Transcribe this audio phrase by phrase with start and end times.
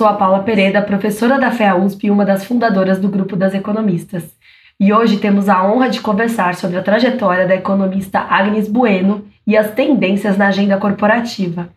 [0.00, 3.52] Sou a Paula Pereira, professora da FEA USP e uma das fundadoras do Grupo das
[3.52, 4.34] Economistas.
[4.80, 9.58] E hoje temos a honra de conversar sobre a trajetória da economista Agnes Bueno e
[9.58, 11.68] as tendências na agenda corporativa.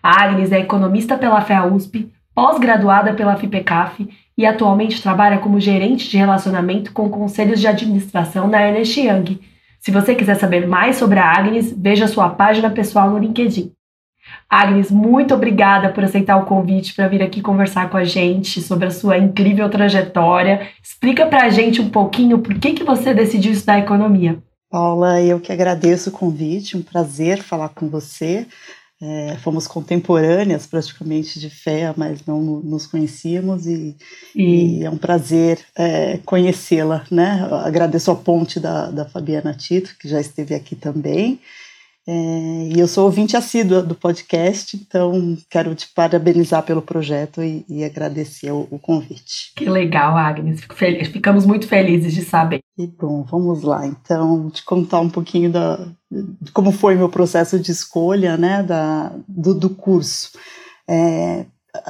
[0.00, 6.08] A Agnes é economista pela FEA USP, pós-graduada pela FIPECAF e atualmente trabalha como gerente
[6.08, 9.40] de relacionamento com conselhos de administração na Ernest Young.
[9.80, 13.72] Se você quiser saber mais sobre a Agnes, veja sua página pessoal no LinkedIn.
[14.48, 18.86] Agnes, muito obrigada por aceitar o convite para vir aqui conversar com a gente sobre
[18.86, 20.68] a sua incrível trajetória.
[20.82, 24.38] Explica para a gente um pouquinho por que, que você decidiu estudar economia.
[24.70, 28.46] Paula, eu que agradeço o convite, um prazer falar com você.
[29.02, 33.96] É, fomos contemporâneas praticamente de fé, mas não nos conhecíamos e,
[34.34, 34.80] e...
[34.80, 37.46] e é um prazer é, conhecê-la, né?
[37.64, 41.38] agradeço a ponte da, da Fabiana Tito, que já esteve aqui também,
[42.06, 47.82] e eu sou ouvinte assídua do podcast, então quero te parabenizar pelo projeto e, e
[47.82, 49.52] agradecer o, o, convite.
[49.56, 50.60] Que legal, Agnes.
[51.10, 52.60] Ficamos muito felizes de saber.
[52.76, 53.86] Que bom, vamos lá.
[53.86, 55.76] Então, te contar um pouquinho da,
[56.10, 60.32] de como foi meu processo de escolha né, da, do, do curso.
[60.86, 61.46] É,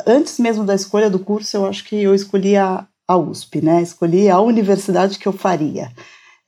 [0.06, 3.82] antes mesmo da escolha do curso, eu acho que eu escolhi a, a USP, né?
[3.82, 5.90] Escolhi a universidade que eu faria.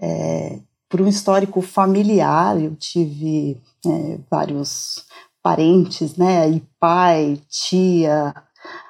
[0.00, 5.04] É, por um histórico familiar, eu tive é, vários
[5.42, 8.34] parentes, né, e pai, tia,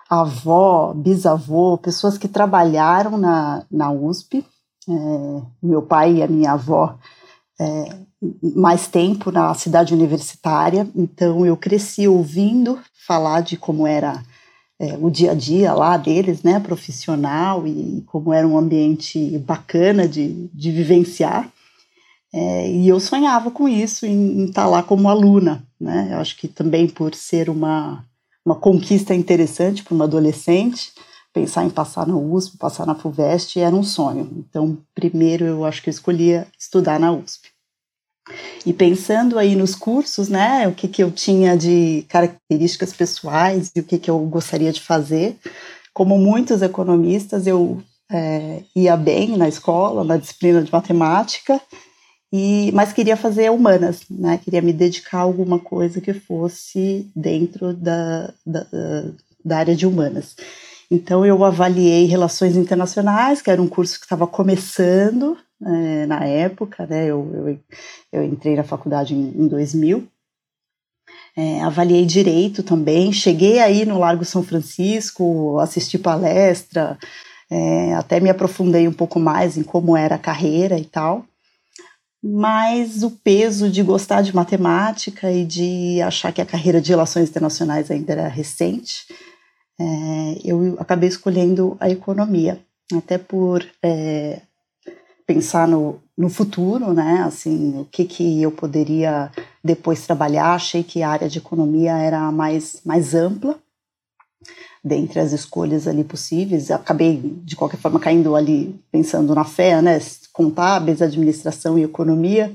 [0.08, 4.44] avó, bisavô, pessoas que trabalharam na, na USP,
[4.88, 6.96] é, meu pai e a minha avó
[7.60, 7.96] é,
[8.54, 14.22] mais tempo na cidade universitária, então eu cresci ouvindo falar de como era
[14.78, 20.06] é, o dia a dia lá deles, né, profissional, e como era um ambiente bacana
[20.06, 21.50] de, de vivenciar.
[22.38, 25.66] É, e eu sonhava com isso, em, estar tá lá como aluna.
[25.80, 26.10] Né?
[26.12, 28.04] Eu acho que também por ser uma,
[28.44, 30.92] uma conquista interessante para uma adolescente,
[31.32, 34.30] pensar em passar na USP, passar na FUVEST era um sonho.
[34.36, 37.48] Então, primeiro eu acho que eu escolhia estudar na USP.
[38.66, 43.80] E pensando aí nos cursos, né, o que, que eu tinha de características pessoais e
[43.80, 45.38] o que, que eu gostaria de fazer,
[45.94, 51.58] como muitos economistas, eu é, ia bem na escola, na disciplina de matemática,
[52.32, 54.38] e, mas queria fazer humanas, né?
[54.38, 58.66] Queria me dedicar a alguma coisa que fosse dentro da, da,
[59.44, 60.34] da área de humanas.
[60.90, 66.86] Então eu avaliei relações internacionais, que era um curso que estava começando é, na época,
[66.86, 67.06] né?
[67.06, 67.58] Eu, eu,
[68.12, 70.06] eu, entrei na faculdade em, em 2000.
[71.36, 76.98] É, avaliei direito também, cheguei aí no Largo São Francisco, assisti palestra,
[77.50, 81.24] é, até me aprofundei um pouco mais em como era a carreira e tal
[82.28, 87.28] mas o peso de gostar de matemática e de achar que a carreira de relações
[87.28, 89.06] internacionais ainda era recente,
[89.78, 92.58] é, eu acabei escolhendo a economia,
[92.94, 94.40] até por é,
[95.26, 97.22] pensar no, no futuro, né?
[97.26, 99.30] Assim, o que, que eu poderia
[99.62, 100.54] depois trabalhar.
[100.54, 103.58] Achei que a área de economia era mais, mais ampla
[104.86, 106.70] dentre as escolhas ali possíveis.
[106.70, 109.98] Acabei, de qualquer forma, caindo ali pensando na fé, né?
[110.32, 112.52] Contábeis, administração e economia.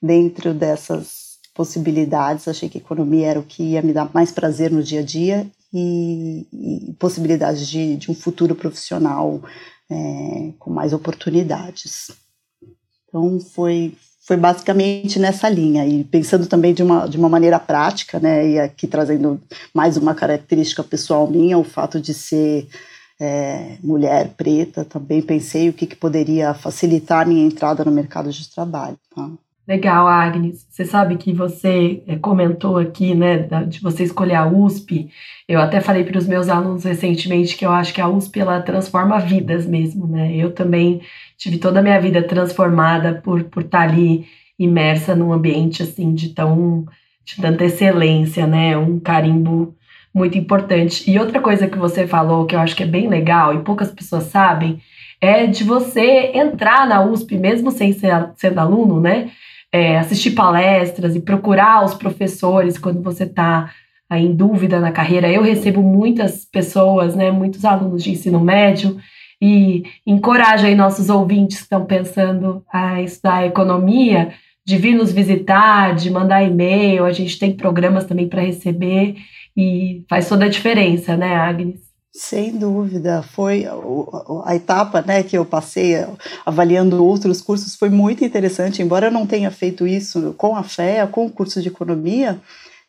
[0.00, 4.80] Dentro dessas possibilidades, achei que economia era o que ia me dar mais prazer no
[4.80, 9.42] dia a dia e, e possibilidades de, de, um futuro profissional
[9.90, 12.12] é, com mais oportunidades.
[13.08, 18.20] Então, foi, foi basicamente nessa linha e pensando também de uma, de uma maneira prática,
[18.20, 19.40] né, e aqui trazendo
[19.74, 22.68] mais uma característica pessoal minha, o fato de ser
[23.20, 28.30] é, mulher preta, também pensei o que, que poderia facilitar a minha entrada no mercado
[28.30, 28.98] de trabalho.
[29.14, 29.30] Tá?
[29.66, 30.66] Legal, Agnes.
[30.68, 35.08] Você sabe que você é, comentou aqui, né, de você escolher a USP.
[35.48, 38.60] Eu até falei para os meus alunos recentemente que eu acho que a USP ela
[38.60, 40.34] transforma vidas mesmo, né?
[40.34, 41.00] Eu também
[41.38, 44.26] tive toda a minha vida transformada por por estar tá ali
[44.58, 46.86] imersa num ambiente assim de tão
[47.24, 48.76] de tanta excelência, né?
[48.76, 49.76] Um carimbo
[50.14, 51.08] muito importante.
[51.10, 53.92] E outra coisa que você falou que eu acho que é bem legal e poucas
[53.92, 54.80] pessoas sabem
[55.20, 59.30] é de você entrar na USP mesmo sem ser sendo aluno, né?
[59.72, 63.72] É, assistir palestras e procurar os professores quando você está
[64.12, 65.32] em dúvida na carreira.
[65.32, 68.98] Eu recebo muitas pessoas, né, muitos alunos de ensino médio
[69.40, 74.34] e encorajo aí nossos ouvintes que estão pensando a estudar economia
[74.64, 77.04] de vir nos visitar, de mandar e-mail.
[77.04, 79.16] A gente tem programas também para receber
[79.56, 81.91] e faz toda a diferença, né, Agnes?
[82.14, 83.64] Sem dúvida, foi
[84.44, 85.94] a etapa né, que eu passei
[86.44, 91.06] avaliando outros cursos foi muito interessante, embora eu não tenha feito isso com a FEA,
[91.06, 92.38] com o curso de economia,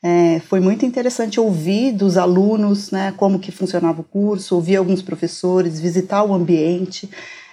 [0.03, 5.01] é, foi muito interessante ouvir dos alunos né, como que funcionava o curso, ouvir alguns
[5.01, 7.09] professores, visitar o ambiente.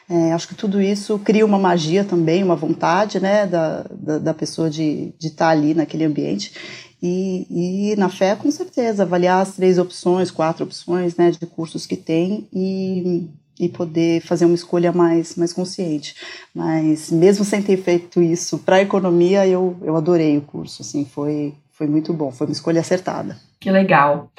[0.09, 4.35] É, acho que tudo isso cria uma magia também, uma vontade né, da, da, da
[4.35, 6.53] pessoa de, estar ali naquele ambiente.
[7.03, 11.87] E, e, na fé, com certeza, avaliar as três opções, quatro opções né, de cursos
[11.87, 13.27] que tem e,
[13.59, 16.15] e poder fazer uma escolha mais, mais consciente.
[16.55, 21.07] Mas mesmo sem ter feito isso para a economia, eu, eu adorei o curso, assim,
[21.07, 23.39] foi, foi muito bom, foi uma escolha acertada.
[23.59, 24.31] Que legal.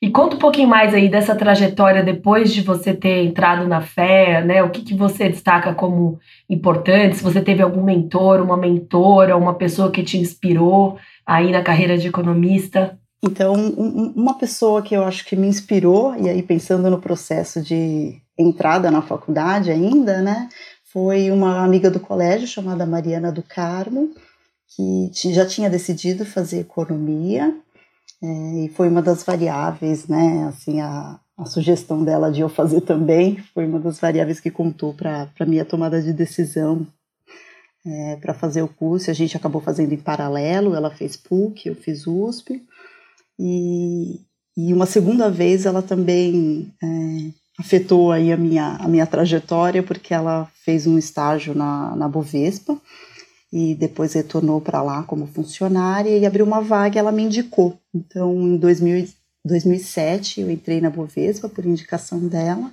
[0.00, 4.44] E conta um pouquinho mais aí dessa trajetória depois de você ter entrado na fé,
[4.44, 4.62] né?
[4.62, 6.18] O que, que você destaca como
[6.50, 7.16] importante?
[7.16, 11.98] Se você teve algum mentor, uma mentora, uma pessoa que te inspirou aí na carreira
[11.98, 12.98] de economista?
[13.22, 17.60] Então, um, uma pessoa que eu acho que me inspirou, e aí pensando no processo
[17.60, 20.48] de entrada na faculdade ainda, né?
[20.92, 24.10] Foi uma amiga do colégio chamada Mariana do Carmo,
[24.68, 27.54] que já tinha decidido fazer economia
[28.22, 30.46] é, e foi uma das variáveis, né?
[30.48, 34.94] Assim, a, a sugestão dela de eu fazer também foi uma das variáveis que contou
[34.94, 36.86] para a minha tomada de decisão
[37.86, 39.10] é, para fazer o curso.
[39.10, 42.62] A gente acabou fazendo em paralelo, ela fez PUC, eu fiz USP.
[43.38, 44.20] E,
[44.56, 46.86] e uma segunda vez ela também é,
[47.58, 52.76] afetou aí a minha, a minha trajetória, porque ela fez um estágio na, na Bovespa,
[53.52, 57.78] e depois retornou para lá como funcionária e abriu uma vaga, ela me indicou.
[57.94, 59.08] Então, em 2000,
[59.44, 62.72] 2007, eu entrei na Bovespa por indicação dela.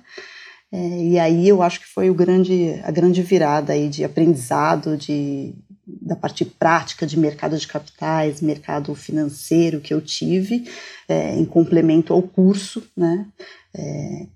[0.74, 4.96] É, e aí eu acho que foi o grande, a grande virada aí de aprendizado,
[4.96, 5.54] de,
[5.86, 10.68] da parte prática de mercado de capitais, mercado financeiro que eu tive,
[11.08, 13.24] é, em complemento ao curso, né?
[13.72, 14.26] É,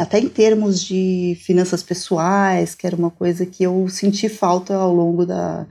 [0.00, 4.92] até em termos de finanças pessoais, que era uma coisa que eu senti falta ao
[4.92, 5.64] longo da,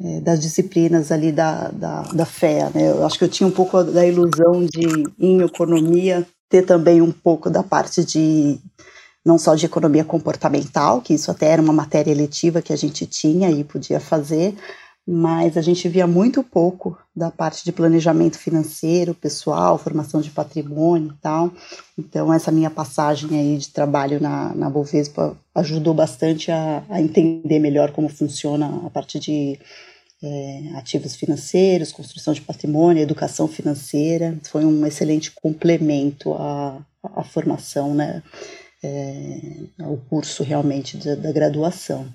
[0.00, 2.68] é, das disciplinas ali da, da, da fé.
[2.74, 2.90] Né?
[2.90, 4.84] Eu acho que eu tinha um pouco da ilusão de,
[5.16, 8.60] em economia, ter também um pouco da parte de,
[9.24, 13.06] não só de economia comportamental, que isso até era uma matéria eletiva que a gente
[13.06, 14.54] tinha e podia fazer,
[15.10, 21.12] mas a gente via muito pouco da parte de planejamento financeiro, pessoal, formação de patrimônio
[21.12, 21.50] e tal.
[21.98, 27.58] Então, essa minha passagem aí de trabalho na, na Bovespa ajudou bastante a, a entender
[27.58, 29.58] melhor como funciona a parte de
[30.22, 34.36] é, ativos financeiros, construção de patrimônio, educação financeira.
[34.50, 38.22] Foi um excelente complemento à, à formação, né?
[38.82, 39.40] É,
[39.80, 42.06] o curso realmente da, da, graduação.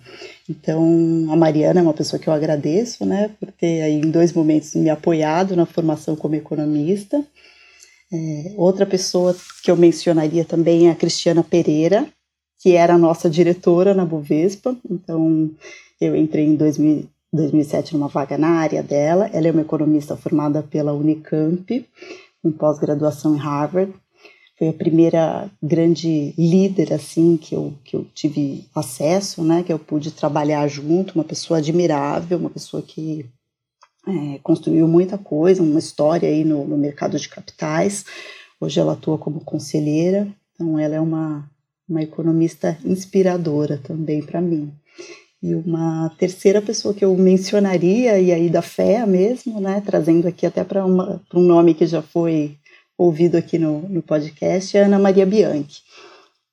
[0.49, 4.31] Então, a Mariana é uma pessoa que eu agradeço, né, por ter aí em dois
[4.33, 7.23] momentos me apoiado na formação como economista.
[8.11, 12.07] É, outra pessoa que eu mencionaria também é a Cristiana Pereira,
[12.61, 14.75] que era a nossa diretora na Bovespa.
[14.89, 15.49] Então,
[15.99, 19.29] eu entrei em 2000, 2007 numa vaga na área dela.
[19.33, 21.85] Ela é uma economista formada pela Unicamp,
[22.41, 23.93] com pós-graduação em Harvard
[24.57, 29.79] foi a primeira grande líder assim que eu, que eu tive acesso, né, que eu
[29.79, 33.25] pude trabalhar junto, uma pessoa admirável, uma pessoa que
[34.07, 38.05] é, construiu muita coisa, uma história aí no, no, mercado de capitais.
[38.59, 41.49] Hoje ela atua como conselheira, então ela é uma,
[41.87, 44.71] uma economista inspiradora também para mim.
[45.41, 50.45] E uma terceira pessoa que eu mencionaria, e aí da fé mesmo, né, trazendo aqui
[50.45, 52.57] até para um nome que já foi
[52.97, 55.81] ouvido aqui no, no podcast é Ana Maria Bianchi.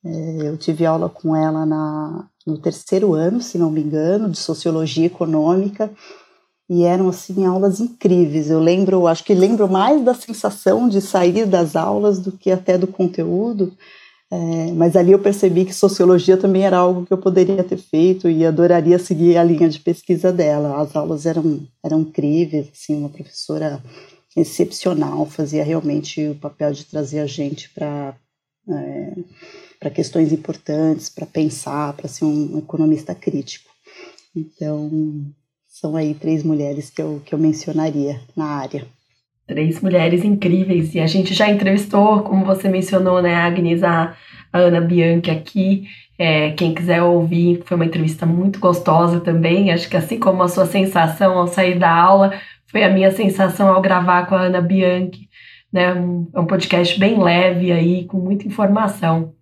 [0.05, 4.39] É, eu tive aula com ela na, no terceiro ano, se não me engano, de
[4.39, 5.91] sociologia econômica,
[6.69, 8.49] e eram assim aulas incríveis.
[8.49, 12.79] Eu lembro, acho que lembro mais da sensação de sair das aulas do que até
[12.79, 13.73] do conteúdo.
[14.33, 18.31] É, mas ali eu percebi que sociologia também era algo que eu poderia ter feito
[18.31, 20.81] e adoraria seguir a linha de pesquisa dela.
[20.81, 23.83] As aulas eram, eram incríveis, assim, uma professora
[24.37, 28.15] excepcional, fazia realmente o papel de trazer a gente para
[28.69, 29.15] é,
[29.81, 33.71] para questões importantes, para pensar, para ser um economista crítico.
[34.37, 34.91] Então,
[35.67, 38.87] são aí três mulheres que eu, que eu mencionaria na área.
[39.47, 44.15] Três mulheres incríveis, e a gente já entrevistou, como você mencionou, né, Agnes, a,
[44.53, 45.89] a Ana Bianchi aqui.
[46.19, 49.73] É, quem quiser ouvir, foi uma entrevista muito gostosa também.
[49.73, 52.39] Acho que assim como a sua sensação ao sair da aula,
[52.71, 55.29] foi a minha sensação ao gravar com a Ana Bianchi,
[55.73, 55.93] né?
[55.93, 59.33] Um, é um podcast bem leve aí, com muita informação.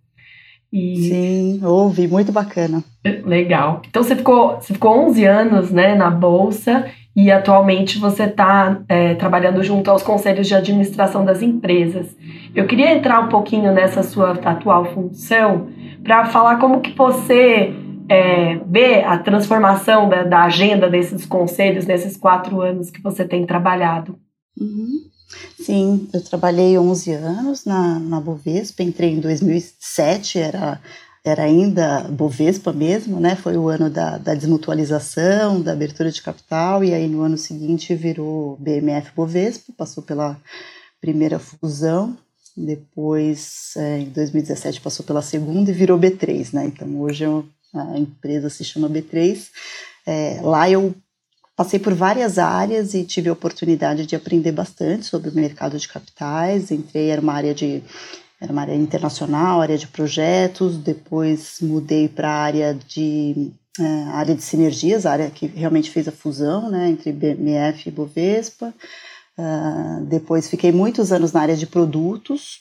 [0.73, 0.97] E...
[0.97, 2.85] Sim, ouvi, muito bacana.
[3.25, 3.83] Legal.
[3.89, 9.15] Então você ficou, você ficou 11 anos né, na Bolsa e atualmente você está é,
[9.15, 12.15] trabalhando junto aos conselhos de administração das empresas.
[12.55, 15.69] Eu queria entrar um pouquinho nessa sua atual função
[16.05, 17.75] para falar como que você
[18.09, 23.47] é, ver a transformação da, da, agenda desses conselhos nesses quatro anos que você tem
[23.47, 24.19] trabalhado?
[24.59, 25.09] Uhum.
[25.61, 30.81] Sim, eu trabalhei 11 anos na, na Bovespa, entrei em 2007, era,
[31.23, 33.37] era ainda Bovespa mesmo, né?
[33.37, 37.95] Foi o ano da, da desmutualização, da abertura de capital, e aí no ano seguinte
[37.95, 40.41] virou BMF Bovespa, passou pela
[40.99, 42.17] primeira fusão,
[42.57, 46.67] depois é, em 2017 passou pela segunda e virou B3, né?
[46.67, 47.25] Então hoje
[47.75, 49.49] a empresa se chama B3.
[50.07, 50.95] É, lá eu
[51.59, 55.89] Passei por várias áreas e tive a oportunidade de aprender bastante sobre o mercado de
[55.89, 56.71] capitais.
[56.71, 57.83] Entrei, era uma área de
[58.41, 64.37] era uma área internacional, área de projetos, depois mudei para a área de é, área
[64.37, 68.73] de sinergias, área que realmente fez a fusão né, entre BMF e Bovespa.
[69.37, 72.61] Uh, depois fiquei muitos anos na área de produtos,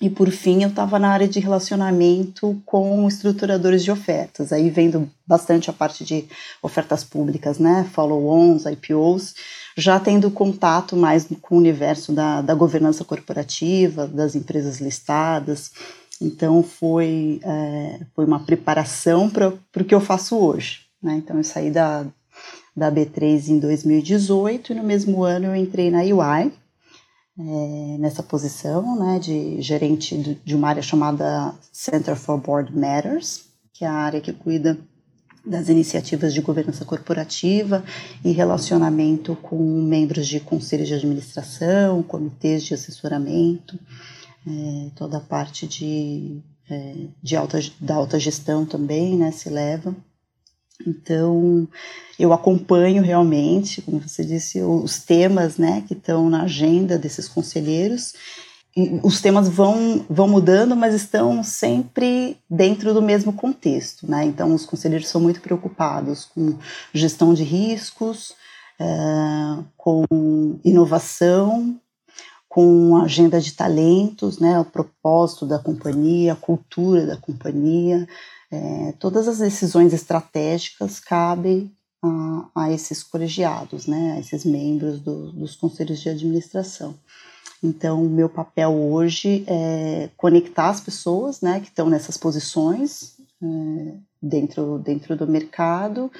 [0.00, 5.10] e por fim, eu estava na área de relacionamento com estruturadores de ofertas, aí vendo
[5.26, 6.24] bastante a parte de
[6.62, 9.34] ofertas públicas, né, follow-ons, IPOs,
[9.76, 15.70] já tendo contato mais com o universo da, da governança corporativa, das empresas listadas.
[16.18, 20.80] Então, foi, é, foi uma preparação para o que eu faço hoje.
[21.02, 21.16] Né?
[21.16, 22.06] Então, eu saí da,
[22.74, 26.52] da B3 em 2018 e no mesmo ano eu entrei na UI,
[27.38, 33.84] é, nessa posição, né, de gerente de uma área chamada Center for Board Matters, que
[33.84, 34.78] é a área que cuida
[35.44, 37.82] das iniciativas de governança corporativa
[38.24, 43.78] e relacionamento com membros de conselhos de administração, comitês de assessoramento,
[44.46, 49.94] é, toda a parte de, é, de alta, da alta gestão também, né, se leva.
[50.86, 51.68] Então,
[52.18, 58.14] eu acompanho realmente, como você disse, os temas né, que estão na agenda desses conselheiros.
[58.76, 64.08] E os temas vão, vão mudando, mas estão sempre dentro do mesmo contexto.
[64.08, 64.24] Né?
[64.24, 66.56] Então, os conselheiros são muito preocupados com
[66.94, 68.34] gestão de riscos,
[68.78, 70.04] é, com
[70.64, 71.78] inovação,
[72.50, 78.08] com agenda de talentos, né, o propósito da companhia, a cultura da companhia,
[78.50, 81.70] é, todas as decisões estratégicas cabem
[82.02, 86.96] a, a, esses colegiados, né, a esses membros do, dos conselhos de administração.
[87.62, 93.94] Então, o meu papel hoje é conectar as pessoas né, que estão nessas posições é,
[94.20, 96.10] dentro, dentro do mercado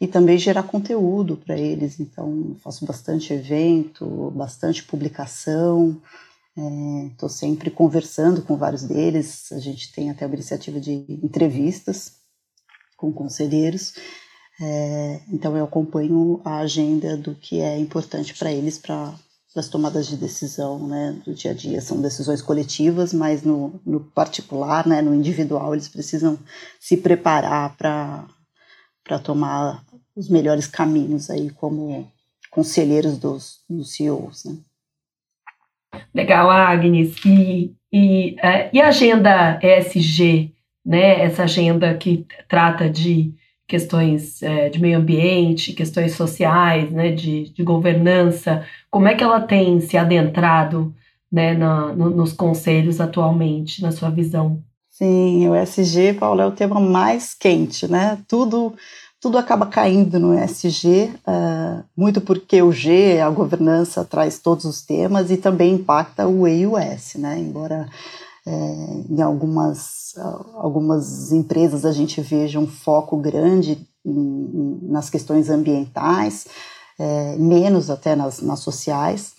[0.00, 1.98] e também gerar conteúdo para eles.
[1.98, 6.00] Então, faço bastante evento, bastante publicação,
[7.12, 9.52] Estou é, sempre conversando com vários deles.
[9.52, 12.14] A gente tem até a iniciativa de entrevistas
[12.96, 13.94] com conselheiros.
[14.60, 19.14] É, então eu acompanho a agenda do que é importante para eles para
[19.54, 21.80] as tomadas de decisão né, do dia a dia.
[21.80, 26.36] São decisões coletivas, mas no, no particular, né, no individual, eles precisam
[26.80, 29.84] se preparar para tomar
[30.18, 32.10] os melhores caminhos aí como
[32.50, 34.44] conselheiros dos, dos CEOs.
[34.46, 34.56] Né.
[36.12, 37.14] Legal, Agnes.
[37.24, 40.52] E, e, uh, e a agenda ESG,
[40.84, 41.22] né?
[41.22, 43.32] Essa agenda que trata de
[43.66, 47.12] questões uh, de meio ambiente, questões sociais, né?
[47.12, 48.66] De, de governança.
[48.90, 50.92] Como é que ela tem se adentrado
[51.30, 54.62] né, na, no, nos conselhos atualmente, na sua visão?
[54.90, 58.18] Sim, o ESG, Paulo, é o tema mais quente, né?
[58.26, 58.74] Tudo
[59.20, 64.64] tudo acaba caindo no ESG, uh, é, muito porque o G, a governança, traz todos
[64.64, 67.38] os temas e também impacta o E e o S, né?
[67.38, 67.88] Embora
[68.46, 68.52] é,
[69.10, 70.14] em algumas,
[70.54, 76.46] algumas empresas a gente veja um foco grande em, nas questões ambientais,
[76.98, 79.32] é, menos até nas, nas sociais,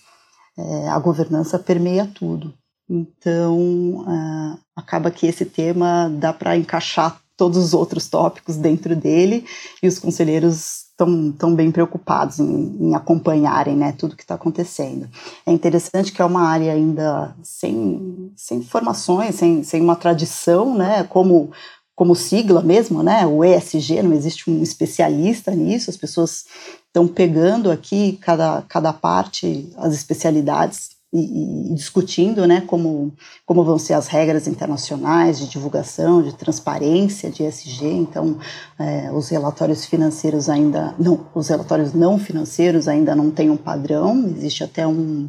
[0.56, 2.54] é, a governança permeia tudo.
[2.88, 3.56] Então,
[4.00, 9.46] uh, acaba que esse tema dá para encaixar todos os outros tópicos dentro dele
[9.82, 15.08] e os conselheiros estão tão bem preocupados em, em acompanharem né, tudo que está acontecendo.
[15.46, 21.02] É interessante que é uma área ainda sem, sem informações, sem, sem uma tradição, né,
[21.04, 21.50] como,
[21.96, 26.44] como sigla mesmo, né, o ESG, não existe um especialista nisso, as pessoas
[26.88, 33.12] estão pegando aqui cada, cada parte, as especialidades e, e, discutindo né, como,
[33.44, 37.86] como vão ser as regras internacionais de divulgação, de transparência de ESG.
[37.86, 38.38] Então,
[38.78, 44.26] é, os relatórios financeiros ainda não, os relatórios não financeiros ainda não têm um padrão.
[44.36, 45.28] Existe até um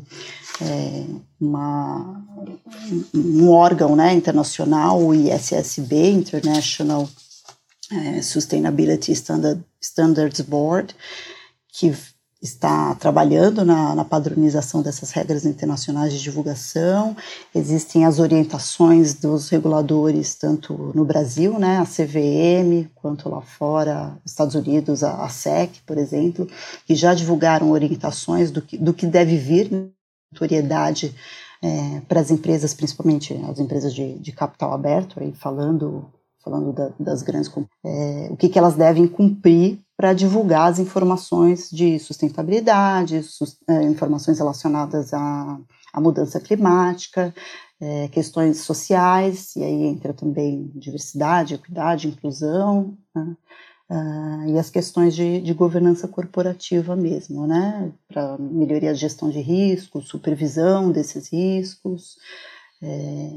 [0.62, 1.06] é,
[1.40, 2.24] uma,
[3.14, 7.10] um órgão né, internacional, o ISSB, International
[7.92, 10.96] é, Sustainability Standard, Standards Board,
[11.74, 11.94] que
[12.42, 17.16] está trabalhando na, na, padronização dessas regras internacionais de divulgação.
[17.54, 24.56] Existem as orientações dos reguladores, tanto no Brasil, né, a CVM, quanto lá fora, Estados
[24.56, 26.48] Unidos, a, a SEC, por exemplo,
[26.88, 29.94] que já divulgaram orientações do que, do que deve vir
[30.32, 31.14] notoriedade
[31.62, 36.10] é, para as empresas, principalmente as empresas de, de capital aberto, aí falando
[36.44, 37.52] falando da, das grandes,
[37.86, 43.84] é, o que, que elas devem cumprir para divulgar as informações de sustentabilidade, sus, é,
[43.84, 45.60] informações relacionadas à,
[45.94, 47.32] à mudança climática,
[47.80, 53.38] é, questões sociais, e aí entra também diversidade, equidade, inclusão, né?
[53.92, 59.42] Uh, e as questões de, de, governança corporativa mesmo, né, para melhoria da gestão de
[59.42, 62.16] riscos, supervisão desses riscos,
[62.82, 63.32] é,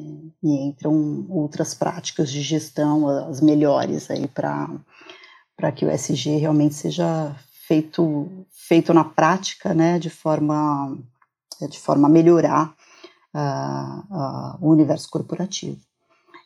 [0.45, 4.71] e entram outras práticas de gestão, as melhores aí para
[5.57, 7.35] para que o SG realmente seja
[7.67, 10.97] feito feito na prática, né, de forma
[11.71, 12.75] de forma a melhorar
[13.35, 15.79] uh, uh, o universo corporativo.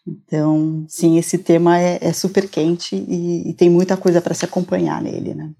[0.06, 4.44] Então, sim, esse tema é, é super quente e, e, tem muita coisa para se
[4.44, 5.50] acompanhar nele, né?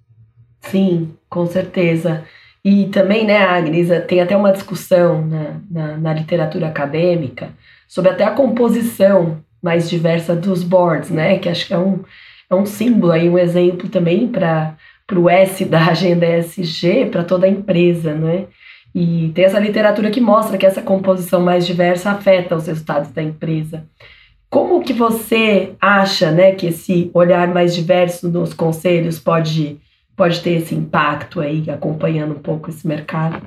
[0.63, 2.25] Sim, com certeza.
[2.65, 7.53] E também, né, Agnes, tem até uma discussão na, na, na literatura acadêmica
[7.87, 11.39] sobre até a composição mais diversa dos boards, né?
[11.39, 12.03] Que acho que é um,
[12.51, 14.77] é um símbolo aí, um exemplo também para
[15.15, 18.47] o S da agenda ESG para toda a empresa, né?
[18.95, 23.23] E tem essa literatura que mostra que essa composição mais diversa afeta os resultados da
[23.23, 23.85] empresa.
[24.51, 29.79] Como que você acha né, que esse olhar mais diverso nos conselhos pode,
[30.17, 33.43] pode ter esse impacto aí, acompanhando um pouco esse mercado?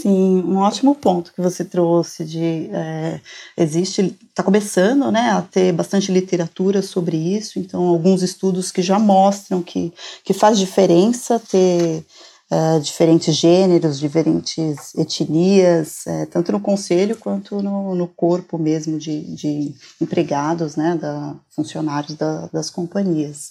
[0.00, 3.20] Sim, um ótimo ponto que você trouxe de é,
[3.56, 8.96] existe, está começando né, a ter bastante literatura sobre isso, então alguns estudos que já
[8.96, 12.04] mostram que, que faz diferença ter
[12.50, 19.20] uh, diferentes gêneros, diferentes etnias, uh, tanto no conselho quanto no, no corpo mesmo de,
[19.34, 23.50] de, empregados, né, da, funcionários da, das companhias.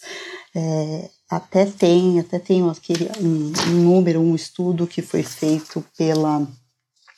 [0.55, 6.47] É, até tem, até tem aquele, um, um, número, um estudo que foi feito pela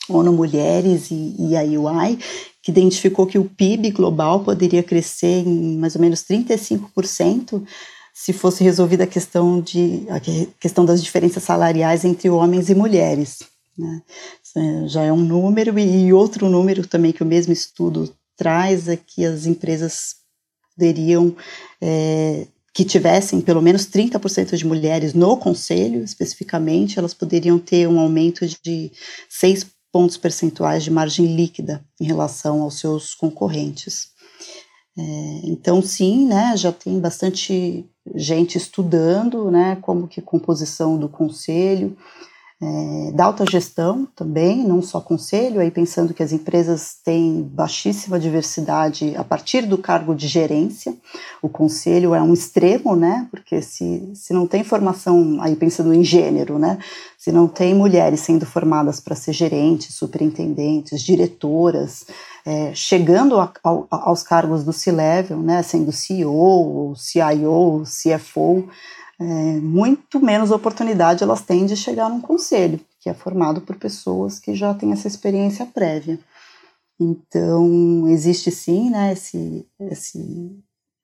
[0.09, 2.17] ONU Mulheres e, e a UI,
[2.61, 7.63] que identificou que o PIB global poderia crescer em mais ou menos 35%
[8.19, 10.19] se fosse resolvida a questão, de, a
[10.59, 13.39] questão das diferenças salariais entre homens e mulheres.
[13.77, 14.01] Né?
[14.87, 19.23] Já é um número, e outro número também que o mesmo estudo traz é que
[19.23, 20.17] as empresas
[20.75, 21.33] poderiam,
[21.79, 28.01] é, que tivessem pelo menos 30% de mulheres no conselho, especificamente, elas poderiam ter um
[28.01, 28.91] aumento de
[29.29, 34.09] 6 pontos percentuais de margem líquida em relação aos seus concorrentes.
[34.99, 37.85] É, então, sim, né, já tem bastante
[38.15, 41.95] gente estudando, né, como que composição do conselho,
[42.61, 48.19] é, da alta gestão também, não só conselho, aí pensando que as empresas têm baixíssima
[48.19, 50.93] diversidade a partir do cargo de gerência,
[51.41, 56.03] o conselho é um extremo, né, porque se, se não tem formação, aí pensando em
[56.03, 56.79] gênero, né,
[57.17, 62.07] se não tem mulheres sendo formadas para ser gerentes, superintendentes, diretoras,
[62.45, 63.53] é, chegando a,
[63.89, 68.67] aos cargos do C-Level, né, sendo CEO, CIO, CFO,
[69.19, 69.23] é,
[69.59, 74.55] muito menos oportunidade elas têm de chegar num conselho, que é formado por pessoas que
[74.55, 76.17] já têm essa experiência prévia.
[76.97, 80.57] Então, existe sim né, esse, esse,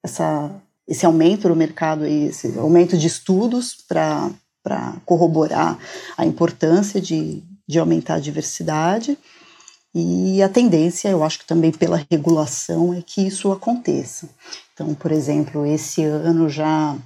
[0.04, 0.52] essa,
[0.88, 5.78] esse aumento no mercado, esse aumento de estudos para corroborar
[6.18, 9.18] a importância de, de aumentar a diversidade.
[9.94, 14.30] E a tendência, eu acho que também pela regulação, é que isso aconteça.
[14.74, 16.98] Então, por exemplo, esse ano já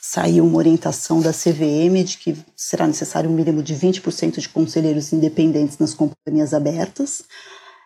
[0.00, 5.12] saiu uma orientação da CVM de que será necessário um mínimo de 20% de conselheiros
[5.12, 7.22] independentes nas companhias abertas,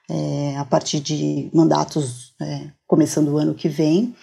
[0.09, 4.15] é, a partir de mandatos é, começando o ano que vem.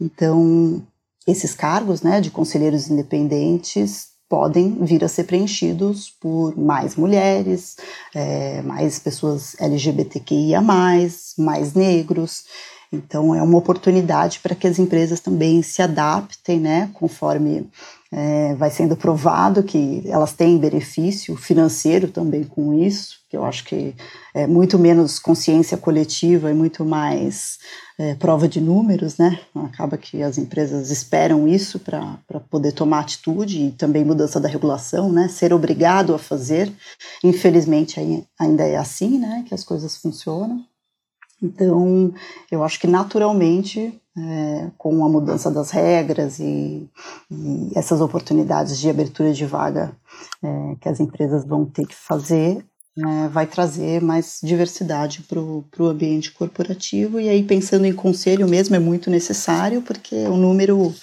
[0.00, 0.82] Então,
[1.26, 7.76] esses cargos né, de conselheiros independentes podem vir a ser preenchidos por mais mulheres,
[8.14, 10.60] é, mais pessoas LGBTQIA,
[11.38, 12.44] mais negros.
[12.96, 17.68] Então, é uma oportunidade para que as empresas também se adaptem, né, conforme
[18.12, 23.64] é, vai sendo provado que elas têm benefício financeiro também com isso, que eu acho
[23.64, 23.94] que
[24.32, 27.58] é muito menos consciência coletiva e muito mais
[27.98, 29.40] é, prova de números, né?
[29.54, 35.10] Acaba que as empresas esperam isso para poder tomar atitude e também mudança da regulação,
[35.10, 35.28] né?
[35.28, 36.72] Ser obrigado a fazer.
[37.24, 37.98] Infelizmente
[38.38, 39.44] ainda é assim, né?
[39.48, 40.64] Que as coisas funcionam.
[41.42, 42.14] Então,
[42.50, 46.88] eu acho que naturalmente, é, com a mudança das regras e,
[47.30, 49.94] e, essas oportunidades de abertura de vaga
[50.42, 52.64] é, que as empresas vão ter que fazer,
[52.98, 57.20] é, vai trazer mais diversidade para o ambiente corporativo.
[57.20, 60.94] E aí, pensando em conselho mesmo, é muito necessário, porque o número,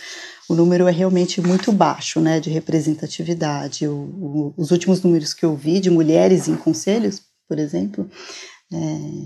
[0.50, 3.88] o número é realmente muito baixo né, de representatividade.
[3.88, 8.10] O, o, os últimos números que eu vi de mulheres em conselhos por exemplo,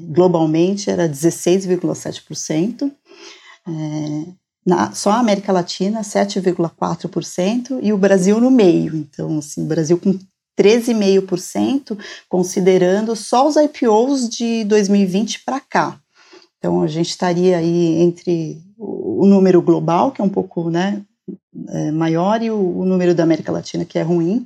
[0.09, 2.91] globalmente era 16,7%.
[3.67, 3.71] É,
[4.65, 8.95] na, só a América Latina, 7,4%, e o Brasil no meio.
[8.95, 10.19] Então, assim, o Brasil com
[10.59, 15.99] 13,5%, considerando só os IPOs de 2020 para cá.
[16.57, 21.01] Então, a gente estaria aí entre o, número global, que é um pouco né,
[21.69, 24.45] é, maior, e o número da América Latina, que é ruim,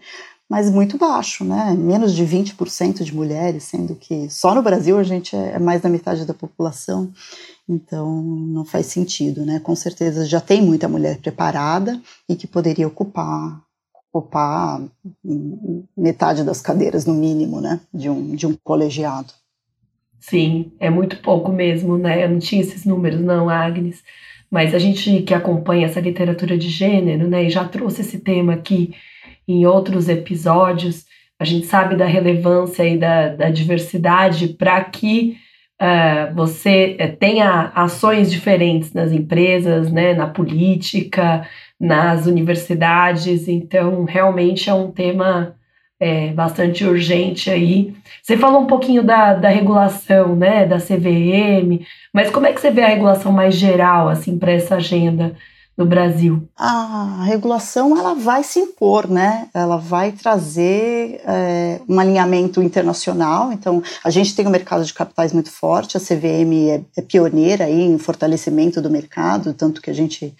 [0.51, 1.73] mas muito baixo, né?
[1.79, 5.79] Menos de 20% de mulheres, sendo que só no Brasil a gente é, é mais
[5.79, 7.09] da metade da população.
[7.69, 9.61] Então, não faz sentido, né?
[9.61, 13.61] Com certeza já tem muita mulher preparada e que poderia ocupar
[14.13, 14.81] ocupar
[15.95, 19.31] metade das cadeiras no mínimo, né, de um de um colegiado.
[20.19, 22.25] Sim, é muito pouco mesmo, né?
[22.25, 24.03] Eu não tinha esses números não, Agnes,
[24.51, 28.51] mas a gente que acompanha essa literatura de gênero, né, e já trouxe esse tema
[28.55, 28.93] aqui
[29.51, 31.05] em outros episódios,
[31.39, 35.37] a gente sabe da relevância e da, da diversidade para que
[35.81, 41.47] uh, você uh, tenha ações diferentes nas empresas, né, na política,
[41.79, 43.47] nas universidades.
[43.47, 45.55] Então, realmente é um tema
[45.99, 47.93] é, bastante urgente aí.
[48.21, 52.71] Você falou um pouquinho da, da regulação, né, da CVM, mas como é que você
[52.71, 55.35] vê a regulação mais geral, assim, para essa agenda
[55.81, 56.47] no Brasil?
[56.55, 59.49] A regulação ela vai se impor, né?
[59.53, 63.51] Ela vai trazer é, um alinhamento internacional.
[63.51, 65.97] Então, a gente tem um mercado de capitais muito forte.
[65.97, 70.35] A CVM é, é pioneira aí em fortalecimento do mercado, tanto que a gente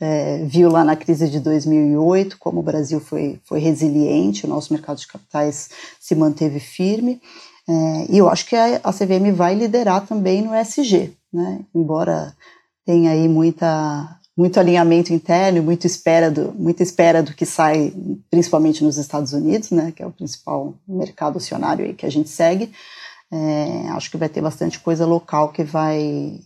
[0.00, 4.72] é, viu lá na crise de 2008 como o Brasil foi, foi resiliente, o nosso
[4.72, 7.20] mercado de capitais se manteve firme.
[7.68, 11.60] É, e eu acho que a, a CVM vai liderar também no SG, né?
[11.74, 12.32] Embora
[12.84, 17.92] tenha aí muita muito alinhamento interno, muito espera do, muita espera do que sai,
[18.30, 22.28] principalmente nos Estados Unidos, né, que é o principal mercado acionário aí que a gente
[22.28, 22.72] segue.
[23.32, 26.40] É, acho que vai ter bastante coisa local que vai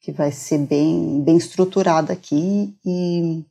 [0.00, 3.44] que vai ser bem bem estruturada aqui e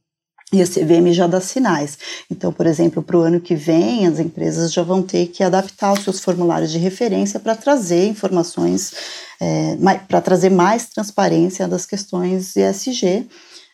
[0.54, 1.98] e a CVM já dá sinais.
[2.30, 5.94] Então, por exemplo, para o ano que vem, as empresas já vão ter que adaptar
[5.94, 8.94] os seus formulários de referência para trazer informações,
[9.42, 9.76] é,
[10.08, 13.28] para trazer mais transparência das questões ESG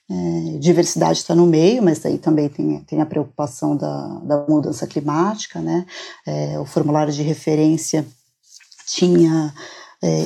[0.09, 4.87] é, diversidade está no meio, mas aí também tem, tem a preocupação da, da mudança
[4.87, 5.85] climática, né?
[6.25, 8.05] É, o formulário de referência
[8.87, 9.53] tinha
[10.01, 10.25] é,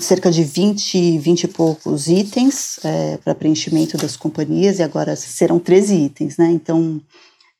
[0.00, 5.58] cerca de 20, 20 e poucos itens é, para preenchimento das companhias e agora serão
[5.58, 6.50] 13 itens, né?
[6.50, 7.00] Então,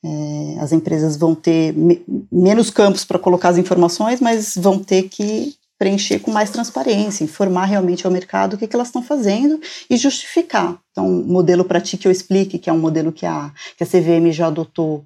[0.05, 5.05] é, as empresas vão ter me, menos campos para colocar as informações, mas vão ter
[5.05, 9.61] que preencher com mais transparência, informar realmente ao mercado o que, que elas estão fazendo
[9.91, 10.79] e justificar.
[10.93, 13.83] Então, um modelo para ti que eu explique, que é um modelo que a, que
[13.83, 15.05] a CVM já adotou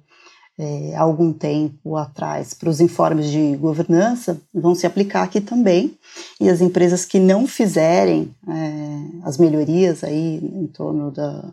[0.55, 5.97] é, há algum tempo atrás para os informes de governança, vão se aplicar aqui também.
[6.39, 11.43] E as empresas que não fizerem é, as melhorias aí em torno da,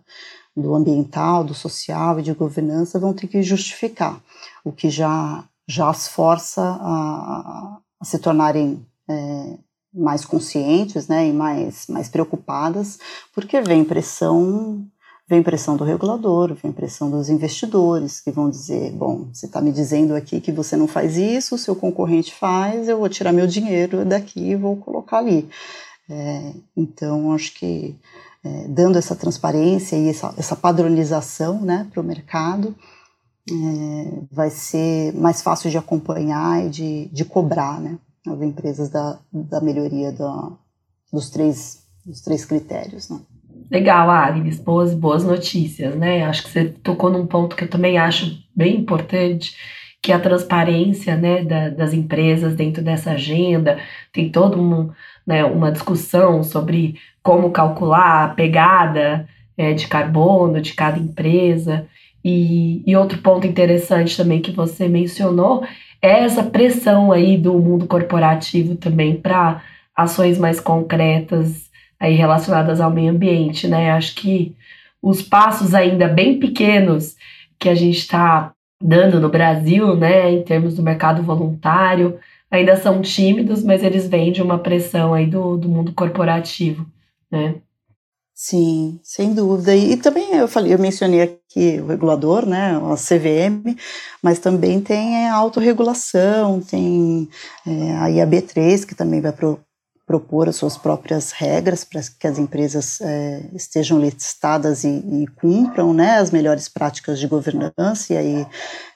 [0.54, 4.20] do ambiental, do social e de governança vão ter que justificar,
[4.62, 9.58] o que já, já as força a, a se tornarem é,
[9.92, 12.98] mais conscientes né, e mais, mais preocupadas,
[13.32, 14.86] porque vem pressão
[15.26, 19.72] vem pressão do regulador, vem pressão dos investidores, que vão dizer, bom, você está me
[19.72, 23.46] dizendo aqui que você não faz isso, o seu concorrente faz, eu vou tirar meu
[23.46, 25.48] dinheiro daqui e vou colocar ali.
[26.10, 27.96] É, então, acho que
[28.44, 32.74] é, dando essa transparência e essa, essa padronização né, para o mercado,
[33.50, 37.98] é, vai ser mais fácil de acompanhar e de, de cobrar, né?
[38.26, 40.52] As empresas da, da melhoria da,
[41.12, 43.08] dos, três, dos três critérios.
[43.10, 43.20] Né?
[43.70, 46.24] Legal, Agnes, boas, boas notícias, né?
[46.24, 49.54] Acho que você tocou num ponto que eu também acho bem importante,
[50.02, 53.78] que é a transparência né, da, das empresas dentro dessa agenda.
[54.12, 54.90] Tem toda um,
[55.26, 61.86] né, uma discussão sobre como calcular a pegada é, de carbono de cada empresa.
[62.22, 65.64] E, e outro ponto interessante também que você mencionou
[66.06, 69.62] essa pressão aí do mundo corporativo também para
[69.96, 73.90] ações mais concretas aí relacionadas ao meio ambiente, né?
[73.92, 74.54] Acho que
[75.00, 77.16] os passos ainda bem pequenos
[77.58, 82.18] que a gente está dando no Brasil, né, em termos do mercado voluntário,
[82.50, 86.86] ainda são tímidos, mas eles vêm de uma pressão aí do, do mundo corporativo,
[87.30, 87.56] né?
[88.36, 89.76] Sim, sem dúvida.
[89.76, 93.76] E, também eu falei, eu mencionei aqui o regulador, né, a CVM,
[94.20, 97.28] mas também tem a autorregulação, tem
[97.64, 99.60] é, a IAB3, que também vai pro,
[100.06, 105.94] propor as suas próprias regras para que as empresas é, estejam listadas e, e, cumpram
[105.94, 108.46] né, as melhores práticas de governança, e aí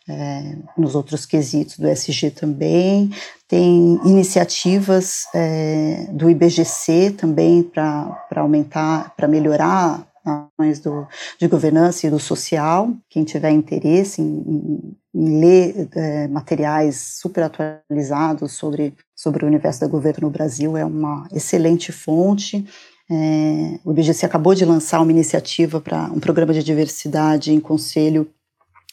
[0.08, 3.10] é, nos outros quesitos do SG também.
[3.46, 11.06] Tem iniciativas é, do IBGC também para aumentar, para melhorar ações do,
[11.38, 12.92] de governança e do social.
[13.08, 19.80] Quem tiver interesse em, em, em ler é, materiais super atualizados sobre, sobre o universo
[19.80, 22.66] da governo no Brasil é uma excelente fonte.
[23.10, 28.28] É, o IBGC acabou de lançar uma iniciativa para um programa de diversidade em conselho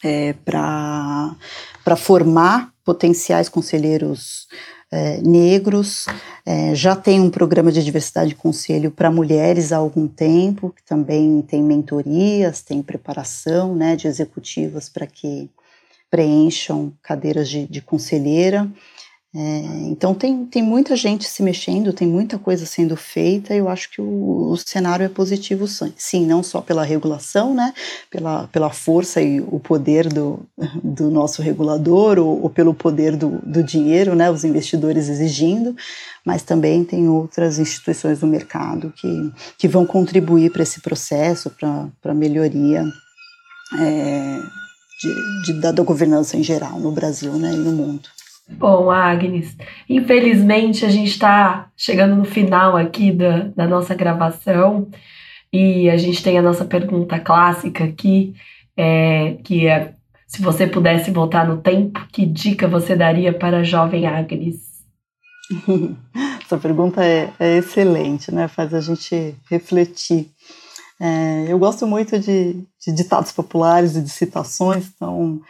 [0.03, 1.35] é, para
[1.97, 4.47] formar potenciais conselheiros
[4.91, 6.05] é, negros.
[6.45, 10.83] É, já tem um programa de diversidade de conselho para mulheres há algum tempo, que
[10.83, 15.49] também tem mentorias, tem preparação né, de executivas para que
[16.09, 18.71] preencham cadeiras de, de conselheira.
[19.37, 23.67] É, então tem, tem muita gente se mexendo, tem muita coisa sendo feita, e eu
[23.67, 25.67] acho que o, o, cenário é positivo
[25.97, 27.73] sim, não só pela regulação, né,
[28.09, 30.39] pela, pela força e o poder do,
[30.81, 35.75] do nosso regulador, ou, ou pelo poder do, do dinheiro, né, os investidores exigindo,
[36.23, 41.89] mas também tem outras instituições do mercado que, que vão contribuir para esse processo, para
[42.05, 42.85] a melhoria
[43.81, 44.39] é,
[45.01, 48.07] de, de, da, governança em geral no Brasil né, e no mundo.
[48.47, 49.57] Bom, Agnes,
[49.89, 54.87] infelizmente a gente está chegando no final aqui da, da nossa gravação
[55.51, 58.35] e a gente tem a nossa pergunta clássica aqui,
[58.77, 59.93] é, que é
[60.27, 64.75] se você pudesse voltar no tempo, que dica você daria para a jovem Agnes?
[66.43, 68.47] Essa pergunta é, é, excelente, né?
[68.47, 70.29] Faz a gente refletir.
[70.99, 75.41] É, eu gosto muito de, de ditados populares e de citações, então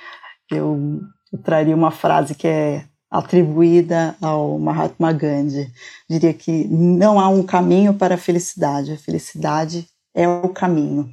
[0.51, 1.01] eu
[1.35, 5.69] eu traria uma frase que é atribuída ao Mahatma Gandhi.
[6.09, 11.09] Diria que não há um caminho para a felicidade, a felicidade é o caminho.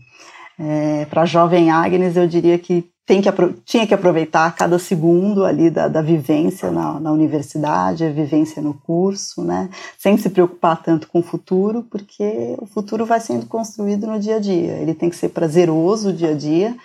[0.58, 3.28] É, para a jovem Agnes, eu diria que, tem que
[3.64, 8.74] tinha que aproveitar cada segundo ali da, da vivência na, na, universidade, a vivência no
[8.74, 9.68] curso, né?
[9.98, 14.36] sem se preocupar tanto com o futuro, porque o futuro vai sendo construído no dia
[14.36, 14.74] a dia.
[14.74, 16.76] Ele tem que ser prazeroso o dia a dia.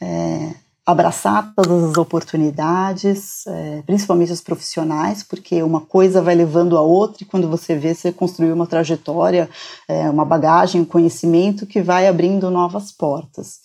[0.00, 6.80] É, abraçar todas as oportunidades, é, principalmente as profissionais, porque uma coisa vai levando a
[6.80, 9.50] outra e quando você vê, você construiu uma trajetória,
[9.88, 13.58] é, uma bagagem, um conhecimento que vai abrindo novas portas.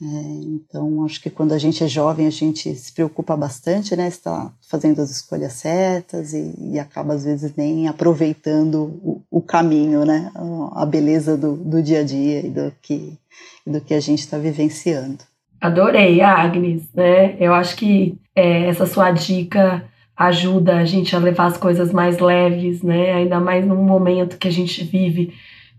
[0.00, 4.08] É, então, acho que quando a gente é jovem, a gente se preocupa bastante, né?
[4.08, 10.04] Está fazendo as escolhas certas e, e acaba, às vezes, nem aproveitando o, o caminho,
[10.04, 10.32] né?
[10.72, 13.16] A beleza do, do dia a dia e do que,
[13.64, 15.18] do que a gente está vivenciando.
[15.62, 17.36] Adorei, Agnes, né?
[17.38, 19.84] Eu acho que é, essa sua dica
[20.16, 23.12] ajuda a gente a levar as coisas mais leves, né?
[23.12, 25.32] Ainda mais num momento que a gente vive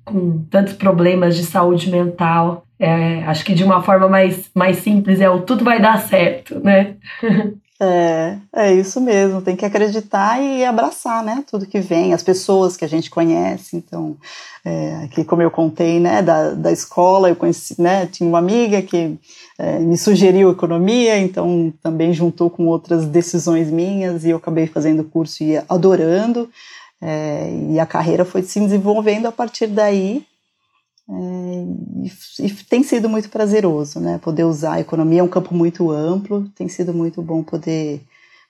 [0.05, 2.65] com tantos problemas de saúde mental.
[2.79, 6.61] É, acho que de uma forma mais, mais simples é o tudo vai dar certo,
[6.61, 6.95] né?
[7.81, 12.77] É, é isso mesmo, tem que acreditar e abraçar, né, tudo que vem, as pessoas
[12.77, 14.15] que a gente conhece, então,
[14.63, 18.81] é, que como eu contei, né, da, da escola, eu conheci, né, tinha uma amiga
[18.81, 19.17] que
[19.63, 24.99] é, me sugeriu economia, então também juntou com outras decisões minhas e eu acabei fazendo
[24.99, 26.49] o curso e adorando,
[27.01, 30.25] é, e a carreira foi se desenvolvendo a partir daí,
[31.09, 31.13] é,
[32.03, 34.19] e, e, tem sido muito prazeroso, né?
[34.21, 38.01] Poder usar a economia é um campo muito amplo, tem sido muito bom poder,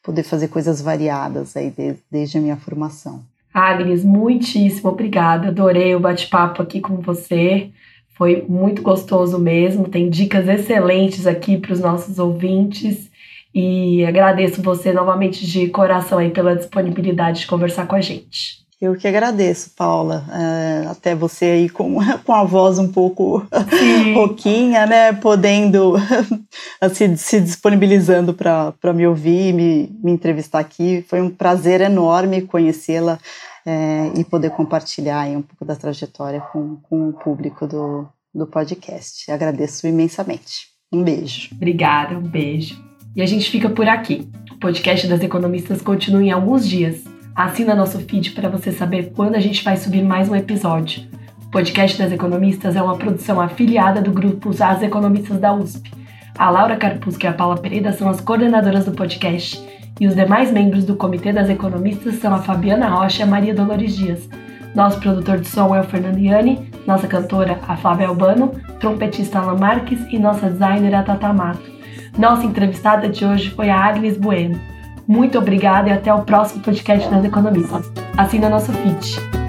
[0.01, 3.23] poder fazer coisas variadas aí desde, desde a minha formação.
[3.53, 5.49] Agnes, muitíssimo obrigada.
[5.49, 7.69] Adorei o bate-papo aqui com você.
[8.15, 9.87] Foi muito gostoso mesmo.
[9.87, 13.11] Tem dicas excelentes aqui para os nossos ouvintes.
[13.53, 18.63] E agradeço você novamente de coração aí pela disponibilidade de conversar com a gente.
[18.83, 20.25] Eu que agradeço, Paula.
[20.29, 23.47] É, até você aí com, com a voz um pouco
[24.13, 25.13] rouquinha, né?
[25.13, 25.93] Podendo
[26.93, 31.05] se, se disponibilizando para me ouvir e me, me entrevistar aqui.
[31.07, 33.17] Foi um prazer enorme conhecê-la
[33.65, 38.47] é, e poder compartilhar aí um pouco da trajetória com, com o público do, do
[38.47, 39.31] podcast.
[39.31, 40.67] Agradeço imensamente.
[40.91, 41.49] Um beijo.
[41.53, 42.83] Obrigada, um beijo.
[43.15, 44.29] E a gente fica por aqui.
[44.51, 47.03] O podcast das economistas continua em alguns dias
[47.35, 51.03] Assina nosso feed para você saber quando a gente vai subir mais um episódio.
[51.47, 55.91] O podcast das economistas é uma produção afiliada do grupo As Economistas da USP.
[56.37, 59.59] A Laura Carpusca e a Paula Pereira são as coordenadoras do podcast
[59.99, 63.53] e os demais membros do Comitê das Economistas são a Fabiana Rocha e a Maria
[63.53, 64.27] Dolores Dias.
[64.75, 69.57] Nosso produtor de som é o Fernando Iani, nossa cantora, a Flávia Albano, trompetista Alan
[69.57, 71.71] Marques e nossa designer, a Tata Mato.
[72.17, 74.59] Nossa entrevistada de hoje foi a Agnes Bueno.
[75.07, 77.91] Muito obrigada e até o próximo podcast das economistas.
[78.17, 79.42] Assina nosso feed.